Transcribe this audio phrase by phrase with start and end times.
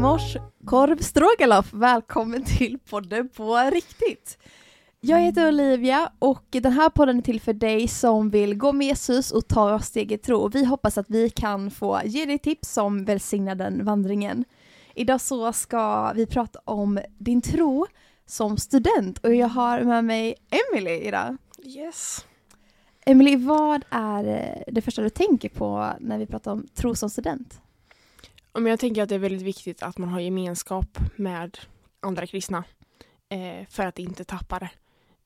[0.00, 1.72] Amors korv stroganoff.
[1.72, 4.38] Välkommen till podden på riktigt.
[5.00, 8.86] Jag heter Olivia och den här podden är till för dig som vill gå med
[8.86, 10.48] Jesus och ta steget tro.
[10.48, 14.44] Vi hoppas att vi kan få ge dig tips som välsignar den vandringen.
[14.94, 17.86] Idag så ska vi prata om din tro
[18.26, 21.36] som student och jag har med mig Emily idag.
[21.64, 22.26] Yes.
[23.06, 27.60] Emily, vad är det första du tänker på när vi pratar om tro som student?
[28.52, 31.58] Men jag tänker att det är väldigt viktigt att man har gemenskap med
[32.00, 32.64] andra kristna
[33.28, 34.70] eh, för att inte tappa det.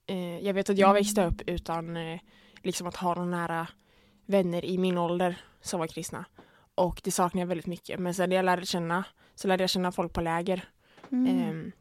[0.06, 2.20] Eh, jag vet att jag växte upp utan eh,
[2.62, 3.68] liksom att ha några nära
[4.26, 6.24] vänner i min ålder som var kristna.
[6.74, 8.00] Och det saknar jag väldigt mycket.
[8.00, 10.64] Men sen när jag lärde känna så lärde jag känna folk på läger.
[11.12, 11.26] Mm.
[11.26, 11.72] Ehm,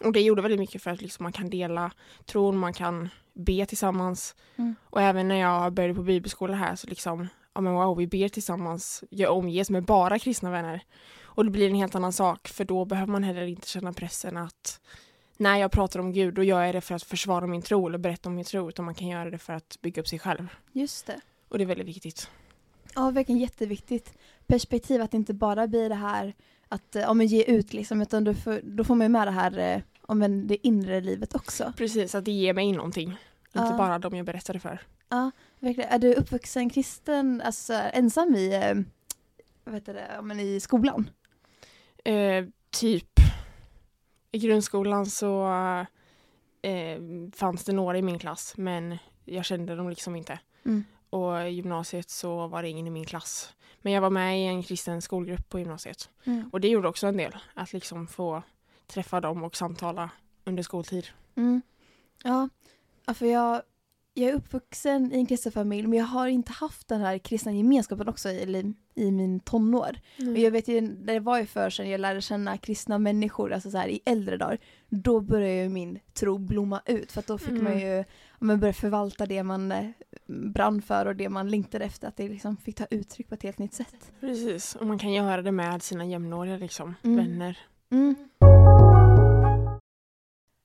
[0.00, 1.90] och det gjorde väldigt mycket för att liksom man kan dela
[2.24, 4.36] tron, man kan be tillsammans.
[4.56, 4.74] Mm.
[4.82, 8.28] Och även när jag började på bibelskola här så liksom, ja men wow, vi ber
[8.28, 9.04] tillsammans.
[9.10, 10.80] Jag omges med bara kristna vänner.
[11.22, 14.36] Och det blir en helt annan sak för då behöver man heller inte känna pressen
[14.36, 14.80] att
[15.36, 17.98] när jag pratar om Gud, då gör jag det för att försvara min tro eller
[17.98, 20.46] berätta om min tro, utan man kan göra det för att bygga upp sig själv.
[20.72, 21.20] Just det.
[21.48, 22.30] Och det är väldigt viktigt.
[22.94, 24.12] Ja, verkligen jätteviktigt
[24.46, 26.34] perspektiv att det inte bara blir det här
[26.68, 29.30] att ja, men ge ut liksom, utan du får, då får man ju med det
[29.30, 31.72] här eh, om det inre livet också.
[31.76, 33.08] Precis, att det ger mig någonting.
[33.08, 33.18] Inte
[33.70, 33.76] Ja.
[33.78, 34.80] bara de jag berättade för.
[35.08, 35.30] Ja,
[35.64, 35.90] verkligen.
[35.90, 38.74] Är du uppvuxen kristen, alltså ensam i, eh,
[39.64, 41.10] vad heter det, men i skolan?
[42.04, 43.20] Eh, typ
[44.32, 45.46] i grundskolan så
[46.62, 47.00] eh,
[47.32, 50.38] fanns det några i min klass men jag kände dem liksom inte.
[50.64, 50.84] Mm.
[51.10, 53.54] Och i gymnasiet så var det ingen i min klass.
[53.82, 56.10] Men jag var med i en kristen skolgrupp på gymnasiet.
[56.24, 56.50] Mm.
[56.52, 57.36] Och det gjorde också en del.
[57.54, 58.42] Att liksom få
[58.86, 60.10] träffa dem och samtala
[60.44, 61.06] under skoltid.
[61.34, 61.62] Mm.
[62.22, 62.48] Ja,
[63.06, 63.62] ja, för jag,
[64.14, 67.52] jag är uppvuxen i en kristen familj men jag har inte haft den här kristna
[67.52, 69.98] gemenskapen också i, i min tonår.
[70.18, 73.70] Och jag vet ju, det var ju för sen jag lärde känna kristna människor, alltså
[73.70, 77.38] så här i äldre dagar, då började ju min tro blomma ut för att då
[77.38, 77.64] fick Mm.
[77.64, 78.04] man ju
[78.38, 79.90] men börja förvalta det man eh,
[80.26, 83.42] brann för och det man längtade efter, att det liksom fick ta uttryck på ett
[83.42, 84.12] helt nytt sätt.
[84.20, 87.16] Precis, och man kan göra det med sina jämnåriga liksom, Mm.
[87.16, 87.58] vänner.
[87.90, 88.14] Mm.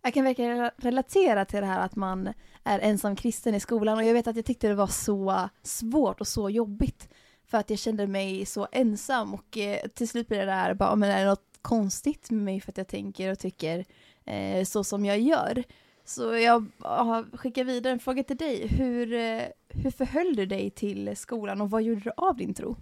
[0.10, 2.34] Jag kan verkligen relatera till det här att man
[2.64, 6.22] är ensam kristen i skolan och jag vet att jag tyckte det var så svårt
[6.22, 7.10] och så jobbigt
[7.46, 10.96] för att jag kände mig så ensam och eh, till slut blev det där bara,
[10.96, 13.86] men är det något konstigt med mig för att jag tänker och tycker
[14.26, 15.64] eh, så som jag gör?
[16.06, 18.68] Så jag ah, skickar vidare en fråga till dig.
[18.68, 22.76] Hur, eh, hur förhöll du dig till skolan och vad gjorde du av din tro?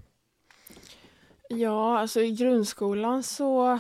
[1.50, 3.80] Ja, alltså i grundskolan så,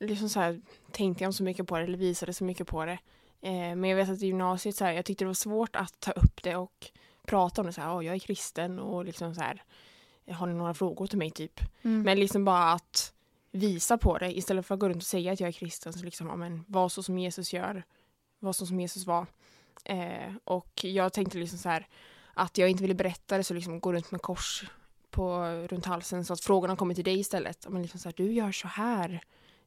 [0.00, 0.60] liksom så här,
[0.92, 2.98] tänkte jag inte så mycket på det eller visade så mycket på det.
[3.40, 6.00] Eh, men jag vet att i gymnasiet så här, jag tyckte det var svårt att
[6.00, 6.90] ta upp det och
[7.26, 9.62] prata om det så här, "Åh, jag är kristen och liksom så här,
[10.30, 11.60] har ni några frågor till mig typ?
[11.82, 12.02] Mm.
[12.02, 13.12] Men liksom bara att
[13.50, 16.04] visa på det istället för att gå runt och säga att jag är kristen så
[16.04, 17.82] liksom, ja men var så som Jesus gör,
[18.38, 19.26] var så som Jesus var.
[19.84, 21.88] Eh, och jag tänkte liksom så här
[22.34, 24.64] att jag inte ville berätta det så liksom gå runt med kors
[25.10, 27.66] på, runt halsen så att frågorna kommer till dig istället.
[27.68, 29.20] Men liksom så här, du gör så här.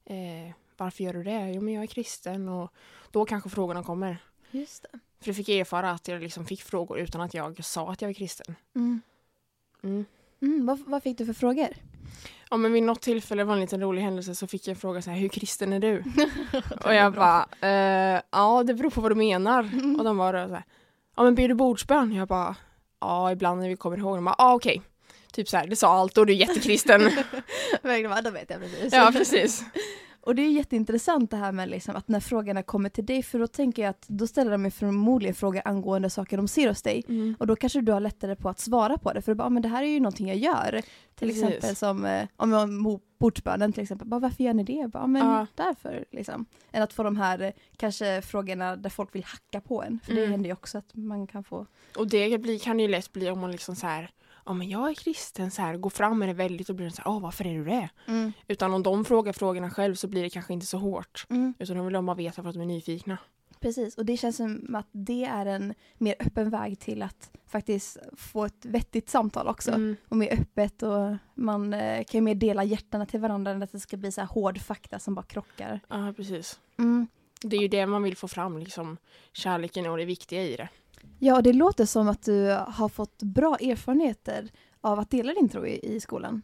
[0.09, 1.51] Eh, varför gör du det?
[1.51, 2.73] Jo men jag är kristen och
[3.11, 4.17] då kanske frågorna kommer.
[4.51, 4.99] Just det.
[5.19, 8.01] För det fick jag erfara att jag liksom fick frågor utan att jag sa att
[8.01, 8.55] jag är kristen.
[8.75, 9.01] Mm.
[9.83, 10.05] Mm.
[10.41, 11.67] Mm, vad, vad fick du för frågor?
[12.49, 15.01] Ja men vid något tillfälle, var en liten rolig händelse, så fick jag en fråga
[15.01, 16.03] så här, hur kristen är du?
[16.85, 19.63] och jag bara, eh, ja det beror på vad du menar.
[19.97, 20.63] Och de var så här,
[21.15, 22.13] ja men ber du bordsbön?
[22.13, 22.55] Jag bara,
[23.01, 24.17] ja ibland när vi kommer ihåg.
[24.17, 24.81] De bara, ja okej.
[25.31, 27.01] Typ så här, det sa allt och du är jättekristen.
[27.81, 28.93] Verkligen, då vet jag precis.
[28.93, 29.63] ja precis.
[30.29, 33.39] Och det är jätteintressant det här med liksom att när frågorna kommer till dig, för
[33.39, 37.03] då tänker jag att då ställer de förmodligen frågor angående saker de ser hos dig.
[37.07, 37.35] Mm.
[37.39, 39.49] Och då kanske du har lättare på att svara på det, för du bara, ah,
[39.49, 40.71] men det här är ju någonting jag gör.
[41.15, 41.43] Till Precis.
[41.43, 42.69] exempel som, eh, om jag
[43.19, 44.73] bordsbönen till exempel, bara, varför gör ni det?
[44.73, 45.47] Jag Bara, "Ah, men Ja.
[45.55, 46.45] därför liksom.
[46.71, 50.13] Än att få de här eh, kanske frågorna där folk vill hacka på en, för
[50.13, 50.31] det Mm.
[50.31, 51.65] händer ju också att man kan få
[51.97, 54.09] Och det blir, kan ju lätt bli om man liksom så här,
[54.49, 57.01] ja men jag är kristen, så här, går fram med det väldigt och blir så
[57.01, 57.89] här, åh varför är du det?
[58.47, 61.25] Utan om de frågar frågorna själv så blir det kanske inte så hårt.
[61.29, 61.53] Mm.
[61.59, 63.17] Utan de vill bara veta för att de är nyfikna.
[63.59, 67.97] Precis, och det känns som att det är en mer öppen väg till att faktiskt
[68.17, 69.71] få ett vettigt samtal också.
[69.71, 69.95] Mm.
[70.07, 73.71] Och mer öppet och man eh, kan ju mer dela hjärtana till varandra än att
[73.71, 75.79] det ska bli så här hård fakta som bara krockar.
[75.89, 76.59] Ja precis.
[76.77, 77.07] Mm.
[77.41, 78.97] Det är ju det man vill få fram, liksom
[79.33, 80.69] kärleken och det viktiga i det.
[81.19, 84.51] Ja, det låter som att du har fått bra erfarenheter
[84.81, 86.41] av att dela din tro i, i skolan.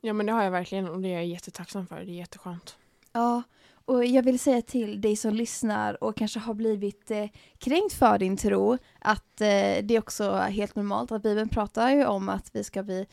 [0.00, 1.96] Ja men det har jag verkligen och det är jag jättetacksam för.
[1.96, 2.76] Det är jätteskönt.
[3.12, 3.42] Ja,
[3.84, 7.26] och jag vill säga till dig som lyssnar och kanske har blivit eh,
[7.58, 9.46] kränkt för din tro att eh,
[9.82, 13.06] det är också helt normalt att Bibeln pratar ju om att vi ska bli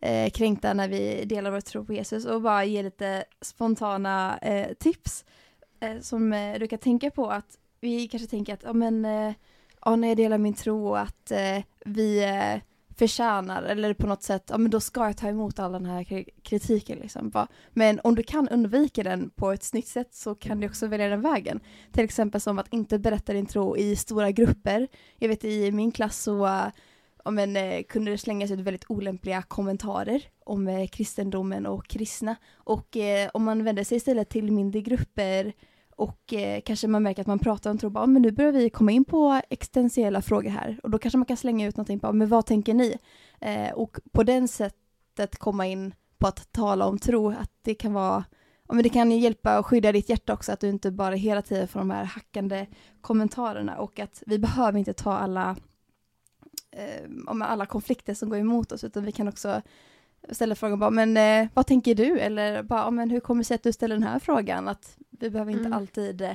[0.00, 4.72] eh, kränkta när vi delar vår tro på Jesus och bara ge lite spontana eh,
[4.72, 5.24] tips
[5.80, 9.04] eh, som eh, du kan tänka på att vi kanske tänker att, ja men,
[9.84, 12.60] ja, när jag delar min tro och att eh, vi eh,
[12.98, 16.24] förtjänar eller på något sätt, ja men då ska jag ta emot all den här
[16.42, 17.30] kritiken liksom.
[17.30, 20.86] Bara, Men om du kan undvika den på ett snyggt sätt så kan du också
[20.86, 21.60] välja den vägen.
[21.92, 24.88] Till exempel som att inte berätta din tro i stora grupper.
[25.18, 26.48] Jag vet i min klass så
[27.24, 32.36] ja, men, eh, kunde det slängas ut väldigt olämpliga kommentarer om eh, kristendomen och kristna.
[32.54, 35.52] Och eh, om man vänder sig istället till mindre grupper
[35.98, 38.52] och eh, kanske man märker att man pratar om tro, bara, ah, men nu börjar
[38.52, 40.80] vi komma in på existentiella frågor här.
[40.82, 42.98] Och då kanske man kan slänga ut någonting på, ah, men vad tänker ni?
[43.40, 47.92] Eh, och på den sättet komma in på att tala om tro, att det kan
[47.92, 48.24] vara
[48.68, 51.42] Ja, men det kan hjälpa och skydda ditt hjärta också, att du inte bara hela
[51.42, 52.66] tiden får de här hackande
[53.00, 55.56] kommentarerna och att vi behöver inte ta alla,
[56.70, 59.62] eh, alla konflikter som går emot oss, utan vi kan också
[60.30, 62.18] ställa frågan bara, men eh, vad tänker du?
[62.20, 64.68] Eller bara, men hur kommer det sig att du ställer den här frågan?
[64.68, 65.72] Att vi behöver inte Mm.
[65.78, 66.32] alltid eh,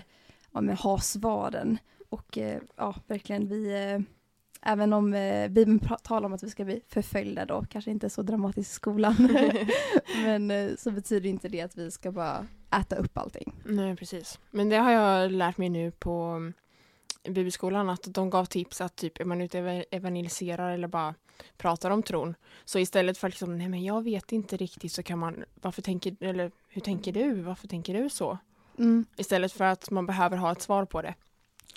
[0.54, 1.78] ja, ha svaren.
[2.10, 4.00] Och eh, ja, verkligen, vi, eh,
[4.72, 8.22] även om eh, Bibeln talar om att vi ska bli förföljda då, kanske inte så
[8.22, 9.16] dramatiskt i skolan,
[10.24, 12.48] men eh, så betyder inte det att vi ska bara
[12.82, 13.54] äta upp allting.
[13.66, 14.40] Nej, precis.
[14.52, 16.54] Men det har jag lärt mig nu på mm,
[17.30, 21.16] bibelskolan att de gav tips att typ är man ute och eva- evangeliserar eller bara
[21.58, 22.36] pratar om tron
[22.66, 25.82] så istället för att liksom, nej men jag vet inte riktigt så kan man, varför
[25.82, 28.38] tänker, eller hur tänker du, varför tänker du så?
[28.80, 29.06] Mm.
[29.18, 31.14] Istället för att man behöver ha ett svar på det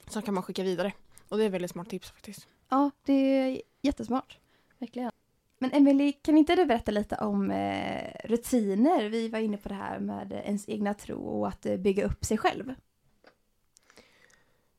[0.09, 0.93] så kan man skicka vidare.
[1.29, 2.49] Och det är väldigt smart tips faktiskt.
[2.69, 4.39] Ja, det är jättesmart.
[4.79, 5.11] Verkligen.
[5.59, 9.09] Men Emily, kan inte du berätta lite om eh, rutiner?
[9.09, 12.25] Vi var inne på det här med ens egna tro och att eh, bygga upp
[12.25, 12.75] sig själv.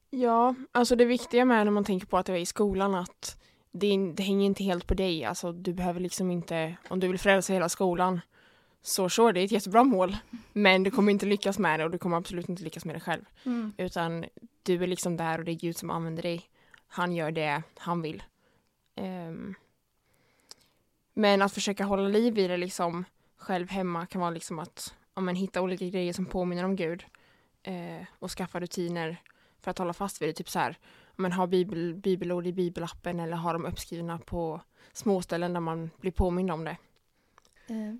[0.10, 3.42] Ja, alltså det viktiga med när man tänker på att det är i skolan att
[3.72, 5.24] det, är- det hänger inte helt på dig.
[5.26, 8.22] Alltså du behöver liksom inte, om du vill frälsa hela skolan
[8.82, 10.18] så sure, det är ett jättebra mål.
[10.54, 13.00] Men du kommer inte lyckas med det och du kommer absolut inte lyckas med det
[13.00, 13.26] själv.
[13.78, 14.26] Utan
[14.64, 16.50] du är liksom där och det är Gud som använder dig.
[16.88, 18.24] Han gör det han vill.
[18.96, 19.56] Ehm,
[21.14, 23.06] men att försöka hålla liv i det liksom
[23.38, 27.06] själv hemma kan vara liksom att ja, men, hitta olika grejer som påminner om Gud.
[27.64, 29.18] Eh, och skaffa rutiner
[29.62, 30.34] för att hålla fast vid det.
[30.34, 30.78] Typ så här,
[31.18, 34.62] men, har bibel, bibelord i bibelappen eller har dem uppskrivna på
[34.94, 36.78] småställen där man blir påmind om det.
[37.68, 37.94] Eh,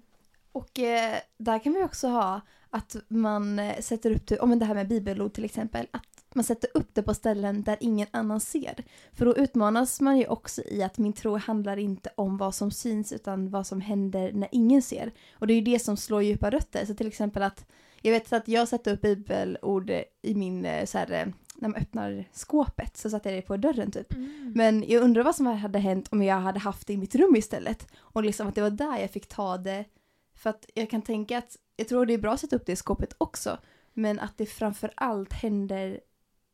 [0.52, 4.66] Och eh, där kan vi också ha att man eh, sätter upp det, om det
[4.66, 6.04] här med bibelord till exempel, att
[6.34, 8.84] man sätter upp det på ställen där ingen annan ser.
[9.14, 12.72] För då utmanas man ju också i att min tro handlar inte om vad som
[12.72, 15.12] syns utan vad som händer när ingen ser.
[15.32, 16.86] Och det är ju det som slår djupa rötter.
[16.86, 17.66] Så till exempel att,
[18.02, 19.90] jag vet att jag satte upp bibelord
[20.22, 21.28] i min, eh, så här, eh,
[21.58, 24.14] när man öppnar skåpet så satte jag det på dörren typ.
[24.56, 27.36] Men jag undrar vad som hade hänt om jag hade haft det i mitt rum
[27.36, 27.88] istället.
[27.98, 29.86] Och liksom att det var där jag fick ta det.
[30.36, 32.72] För att jag kan tänka att, jag tror det är bra att sätta upp det
[32.72, 33.58] i skåpet också.
[33.94, 36.00] Men att det framför allt händer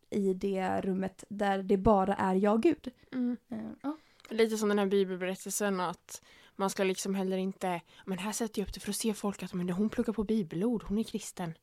[0.09, 2.91] i det rummet där det bara är jag Gud.
[3.13, 3.37] Mm.
[3.49, 3.97] Eh, ja.
[4.29, 6.21] Lite som den här bibelberättelsen att
[6.55, 9.43] man ska liksom heller inte, men här sätter jag upp det för att se folk
[9.43, 11.53] att men hon pluggar på bibelord, hon är kristen.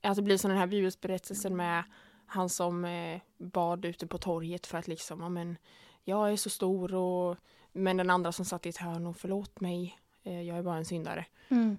[0.00, 1.84] Att det blir som den här bibelberättelsen med
[2.32, 5.56] han som eh, bad ute på torget för att liksom, ja men
[6.04, 7.36] jag är så stor och
[7.72, 10.76] men den andra som satt i ett hörn och förlåt mig, eh, jag är bara
[10.76, 11.26] en syndare.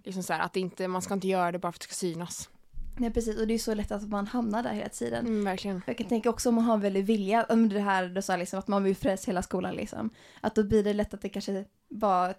[0.04, 1.94] Liksom så här, att inte, man ska inte göra det bara för att det ska
[1.94, 2.50] synas.
[2.98, 5.26] Nej precis, och det är så lätt att man hamnar där hela tiden.
[5.28, 5.82] Mm, verkligen.
[5.88, 8.36] Jag kan tänka också om man har en väldig vilja, om det här du sa
[8.36, 10.10] liksom att man vill frälsa hela skolan liksom.
[10.42, 12.34] Att då blir det lätt att det kanske bara,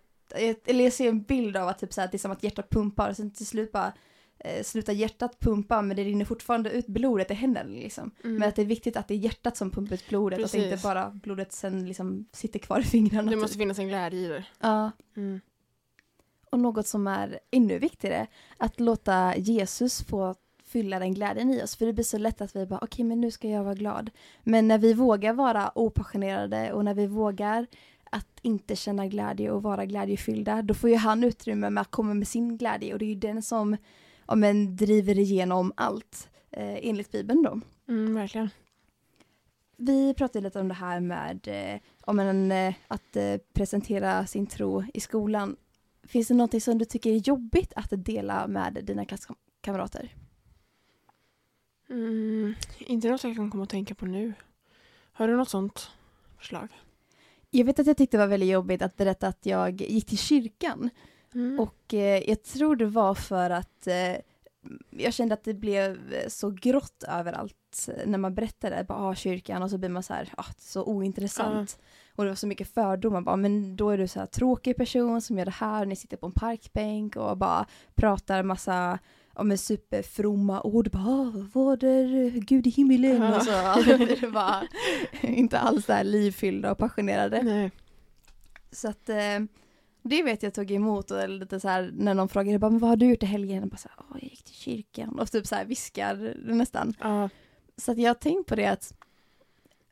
[0.65, 2.43] eller jag ser en bild av att typ så här, att det är som att
[2.43, 3.93] hjärtat pumpar och sen till slut bara
[4.39, 8.11] eh, slutar hjärtat pumpa men det rinner fortfarande ut blodet i händerna liksom.
[8.25, 8.37] Mm.
[8.37, 10.53] Men att det är viktigt att det är hjärtat som pumpar ut blodet och att
[10.53, 10.73] Precis.
[10.73, 13.31] inte bara blodet sen liksom sitter kvar i fingrarna.
[13.31, 13.61] Det måste typ.
[13.61, 14.45] finnas en glädje i det.
[14.61, 14.91] Ja.
[15.17, 15.41] Mm.
[16.51, 18.27] Och något som är ännu viktigare,
[18.57, 21.77] att låta Jesus få fylla den glädjen i oss.
[21.77, 24.11] För det blir så lätt att vi bara, okej men nu ska jag vara glad.
[24.43, 27.67] Men när vi vågar vara opassionerade och när vi vågar
[28.11, 32.15] att inte känna glädje och vara glädjefyllda, då får ju han utrymme med att komma
[32.15, 33.77] med sin glädje och det är ju den som
[34.27, 37.61] ja, men, driver igenom allt, eh, enligt Bibeln då.
[37.89, 38.51] Mm, verkligen.
[39.77, 44.47] Vi pratade lite om det här med eh, om en, eh, att eh, presentera sin
[44.47, 45.57] tro i skolan.
[46.03, 50.15] Finns det någonting som du tycker är jobbigt att dela med dina klasskamrater?
[51.91, 54.33] Mm, inte något jag kan komma att tänka på nu.
[55.13, 55.91] Har du något sånt
[56.39, 56.69] förslag?
[57.51, 60.19] Jag vet att jag tyckte det var väldigt jobbigt att berätta att jag gick till
[60.19, 60.91] kyrkan
[61.35, 61.61] Mm.
[61.61, 64.17] och eh, jag tror det var för att eh,
[64.91, 65.99] jag kände att det blev
[66.29, 70.03] så grått överallt att när man berättar det, bara ah, kyrkan och så blir man
[70.03, 71.79] så här, ah, så ointressant.
[72.17, 75.21] Och det var så mycket fördomar, bara, men då är du så här tråkig person
[75.21, 78.99] som gör det här, ni sitter på en parkbänk och bara pratar massa
[79.33, 83.23] om en superfromma ord, bara ah, vad är Gud i himmelen?
[83.35, 84.63] Och så alltså, det bara
[85.21, 87.43] inte alls så här livfyllda och passionerade.
[87.43, 87.71] Nej.
[88.73, 89.41] Så att eh,
[90.05, 92.91] det vet jag tog emot och lite så här när någon frågade bara, men vad
[92.91, 93.63] har du gjort i helgen?
[93.63, 96.95] Och bara så här, Åh, jag gick till kyrkan och typ så här viskar nästan.
[97.01, 97.29] Ja.
[97.77, 98.95] Så att jag har tänkt på det att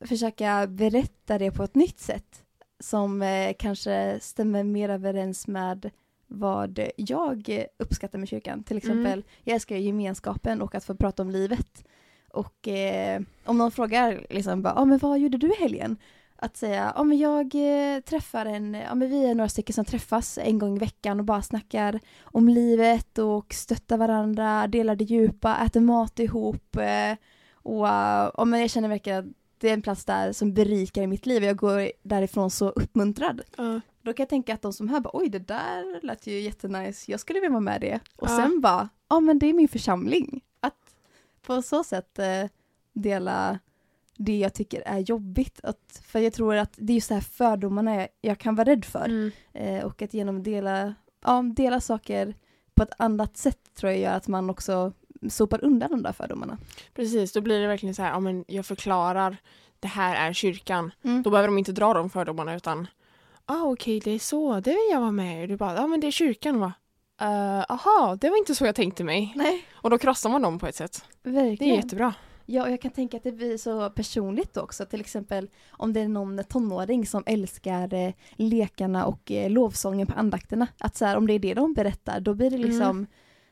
[0.00, 2.44] försöka berätta det på ett nytt sätt
[2.80, 5.90] som eh, kanske stämmer mer överens med
[6.26, 8.64] vad jag uppskattar med kyrkan.
[8.64, 11.84] Till exempel, jag älskar gemenskapen och att få prata om livet.
[12.30, 15.96] Och eh, om någon frågar liksom bara, ah, men vad gjorde du i helgen?
[16.44, 19.84] Att säga, ja men jag eh, träffar en, ja men vi är några stycken som
[19.84, 25.04] träffas en gång i veckan och bara snackar om livet och stöttar varandra, delar det
[25.04, 26.76] djupa, äter mat ihop.
[26.76, 27.16] Eh,
[27.54, 31.02] och uh, ja, men jag känner verkligen att det är en plats där som berikar
[31.02, 31.44] i mitt liv.
[31.44, 33.40] Jag går därifrån så uppmuntrad.
[33.56, 33.80] Ja.
[34.02, 37.10] Då kan jag tänka att de som hör bara oj det där lät ju jättenice,
[37.10, 38.00] jag skulle vilja vara med det.
[38.16, 38.36] Och Ja.
[38.36, 40.40] sen bara, ja men det är min församling.
[40.60, 40.94] Att
[41.42, 42.44] på så sätt eh,
[42.92, 43.58] dela
[44.16, 45.60] det jag tycker är jobbigt.
[45.62, 48.68] Att, för jag tror att det är just det här fördomarna jag, jag kan vara
[48.68, 49.04] rädd för.
[49.04, 49.30] Mm.
[49.52, 52.34] Eh, och att genom att dela, ja, dela saker
[52.74, 54.92] på ett annat sätt tror jag gör att man också
[55.30, 56.58] sopar undan de där fördomarna.
[56.94, 59.36] Precis, då blir det verkligen så här, ja, men jag förklarar,
[59.80, 60.92] det här är kyrkan.
[61.04, 61.22] Mm.
[61.22, 62.86] Då behöver de inte dra de fördomarna utan,
[63.46, 65.48] ah okej det är så, det vill jag vara med.
[65.48, 66.72] Du bara, ja men det är kyrkan va?
[67.22, 69.32] Uh, aha, det var inte så jag tänkte mig.
[69.36, 71.04] Nej, Och då krossar man dem på ett sätt.
[71.22, 71.76] Det är verkligen.
[71.76, 72.14] jättebra.
[72.46, 74.84] Ja, och jag kan tänka att det blir så personligt också.
[74.84, 80.14] Till exempel om det är någon tonåring som älskar eh, lekarna och eh, lovsången på
[80.18, 80.66] andakterna.
[80.78, 83.06] Att så här, om det är det de berättar, då blir det liksom,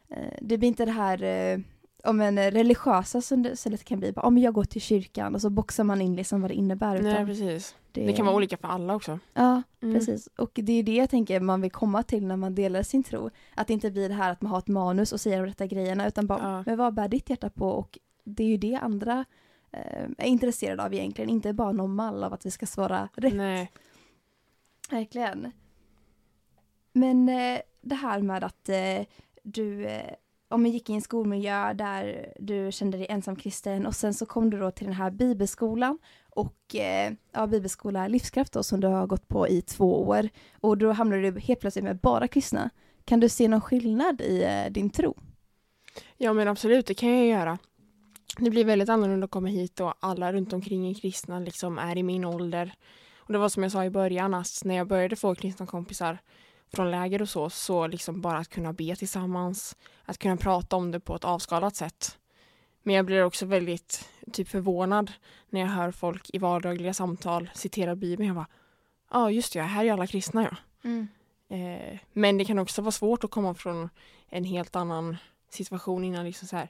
[0.09, 1.59] eh, det blir inte det här eh,
[2.05, 5.35] om en religiösa som det, så det kan bli, bara, om jag går till kyrkan
[5.35, 7.03] och så boxar man in liksom vad det innebär.
[7.03, 7.75] Nej utan precis.
[7.93, 9.19] Det kan vara olika för alla också.
[9.35, 9.95] Ja, Mm.
[9.95, 10.29] precis.
[10.39, 13.31] Och det är det jag tänker man vill komma till när man delar sin tro.
[13.55, 15.67] Att det inte blir det här att man har ett manus och säger de rätta
[15.67, 16.63] grejerna, utan bara, Ja.
[16.67, 17.69] men vad bär ditt hjärta på?
[17.71, 19.25] Och det är ju det andra
[19.73, 23.35] eh, är intresserade av egentligen, inte bara någon mall av att vi ska svara rätt.
[23.35, 23.71] Nej.
[24.91, 25.53] Verkligen.
[26.93, 29.07] Men eh, det här med att eh,
[29.43, 30.15] du eh,
[30.51, 34.27] om jag gick i en skolmiljö där du kände dig ensam kristen och sen så
[34.27, 35.99] kom du då till den här bibelskolan
[36.31, 40.29] och eh, ja, bibelskola Livskraft då som du har gått på i två år
[40.61, 42.71] och då hamnade du helt plötsligt med bara kristna.
[43.05, 45.15] Kan du se någon skillnad i eh, din tro?
[46.17, 47.59] Ja men absolut, det kan jag göra.
[48.39, 51.99] Det blir väldigt annorlunda att komma hit och alla runt omkring är kristna liksom är
[51.99, 52.75] i min ålder.
[53.17, 56.19] Och det var som jag sa i början, att när jag började få kristna kompisar
[56.73, 60.91] från läger och så, så liksom bara att kunna be tillsammans, att kunna prata om
[60.91, 62.19] det på ett avskalat sätt.
[62.83, 65.13] Men jag blir också väldigt typ förvånad
[65.49, 68.27] när jag hör folk i vardagliga samtal citera Bibeln.
[68.27, 68.47] Jag bara,
[69.11, 70.57] ja ah, just det, här är alla kristna ja.
[71.57, 73.89] Eh, men det kan också vara svårt att komma från
[74.29, 75.17] en helt annan
[75.49, 76.69] situation innan liksom så här.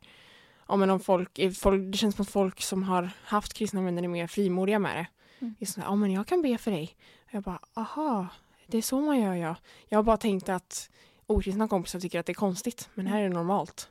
[0.70, 4.02] Ja, men om folk, folk, det känns som att folk som har haft kristna vänner
[4.02, 5.06] är mer frimodiga med det.
[5.38, 5.54] Mm.
[5.76, 6.96] Här, ja men jag kan be för dig.
[7.26, 8.26] Och jag bara, aha,
[8.66, 9.56] det är så man gör ja.
[9.88, 10.90] Jag har bara tänkt att
[11.26, 13.90] okristna kompisar tycker att det är konstigt, men här är det normalt.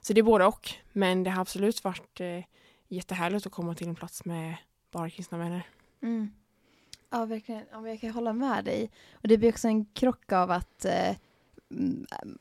[0.00, 2.44] Så det är både och, men det har absolut varit eh,
[2.88, 4.56] jättehärligt att komma till en plats med
[4.90, 5.62] bara kristna vänner.
[6.02, 6.30] Mm.
[7.10, 7.62] Ja, verkligen.
[7.72, 8.90] Ja, jag kan hålla med dig.
[9.12, 11.16] Och det blir också en krock av att eh,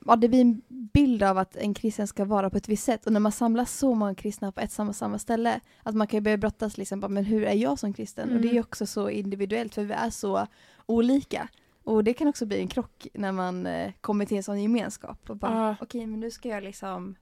[0.06, 3.06] ja, det blir en bild av att en kristen ska vara på ett visst sätt.
[3.06, 6.18] Och när man samlar så många kristna på ett samma, samma ställe, att man kan
[6.18, 8.34] ju börja brottas liksom, men hur är jag som kristen?
[8.36, 8.62] Och det är Mm.
[8.64, 10.48] också så individuellt, för vi är så
[10.86, 11.48] olika.
[11.84, 15.30] Och det kan också bli en krock när man eh, kommer till en sån gemenskap.
[15.30, 15.76] Och bara, Ja.
[15.82, 17.16] okej, men nu ska jag liksom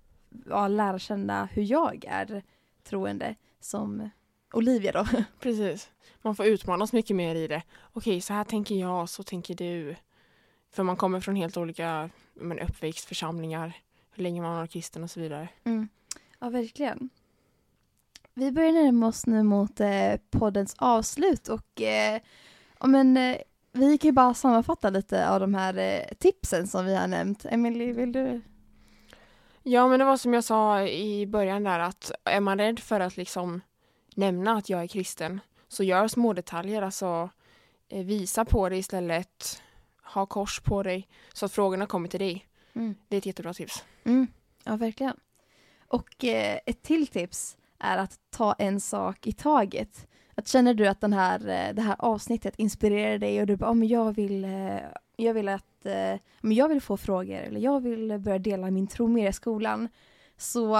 [0.50, 2.43] ja, lära känna hur jag är
[2.83, 4.10] troende som
[4.53, 5.05] Olivia då.
[5.39, 5.89] Precis.
[6.22, 7.62] Man får utmanas mycket mer i det.
[7.93, 9.95] Okej, så här tänker jag, så tänker du.
[10.74, 13.74] För man kommer från helt olika men, uppväxt, församlingar,
[14.12, 15.48] hur länge man varit kristen och så vidare.
[15.63, 15.88] Mm.
[16.39, 17.10] Ja, verkligen.
[18.34, 22.22] Vi börjar närma oss nu mot eh, poddens avslut och eh,
[22.80, 23.38] men, eh,
[23.72, 27.46] vi kan ju bara sammanfatta lite av de här eh, tipsen som vi har nämnt.
[27.46, 28.42] Emily, vill du?
[29.63, 33.00] Ja, men det var som jag sa i början där att är man rädd för
[33.00, 33.62] att liksom
[34.15, 37.30] nämna att jag är kristen så gör små detaljer, alltså
[37.89, 39.62] eh, visa på det istället,
[40.03, 42.48] ha kors på dig så att frågorna kommer till dig.
[42.74, 42.95] Mm.
[43.07, 43.83] Det är ett jättebra tips.
[44.03, 44.27] Mm.
[44.63, 45.15] Ja, verkligen.
[45.88, 50.07] Och eh, ett till tips är att ta en sak i taget.
[50.36, 53.72] Att känner du att den här, eh, det här avsnittet inspirerar dig och du bara,
[53.72, 54.77] oh, jag vill, eh,
[55.15, 58.88] jag vill att, eh, men jag vill få frågor eller jag vill börja dela min
[58.88, 59.89] tro mer i skolan.
[60.38, 60.77] Så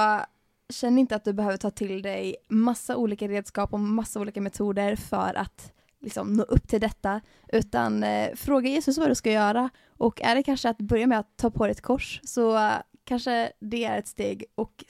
[0.70, 4.96] känn inte att du behöver ta till dig massa olika redskap och massa olika metoder
[4.96, 9.70] för att liksom, nå upp till detta, utan eh, fråga Jesus vad du ska göra
[9.88, 12.74] och är det kanske att börja med att ta på dig ett kors så eh,
[13.04, 14.84] kanske det är ett steg och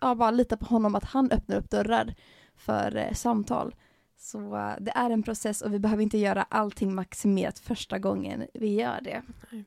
[0.00, 2.14] ja, bara lita på honom att han öppnar upp dörrar
[2.56, 3.74] för eh, samtal.
[4.18, 8.46] Så eh, det är en process och vi behöver inte göra allting maximerat första gången
[8.54, 9.22] vi gör det.
[9.50, 9.64] Nej.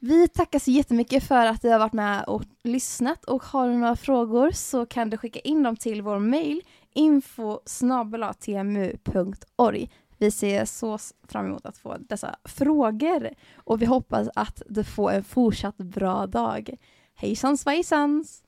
[0.00, 3.74] Vi tackar så jättemycket för att du har varit med och lyssnat och har du
[3.74, 6.62] några frågor så kan du skicka in dem till vår mail
[6.94, 7.58] info
[8.48, 9.90] tmu.org.
[10.18, 15.12] Vi ser så fram emot att få dessa frågor och vi hoppas att du får
[15.12, 16.70] en fortsatt bra dag.
[17.14, 18.42] Hejsan svejsans!